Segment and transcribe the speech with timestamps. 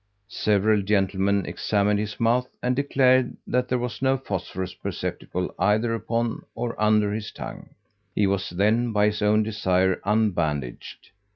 [0.29, 6.41] Several gentlemen examined his mouth, and declared that there was no phosphorus perceptible either upon
[6.55, 7.69] or under his tongue.
[8.15, 11.11] He was then by his own desire unbandaged.